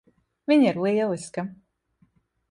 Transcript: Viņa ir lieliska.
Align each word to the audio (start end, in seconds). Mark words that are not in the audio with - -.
Viņa 0.51 0.67
ir 0.71 0.79
lieliska. 0.85 1.43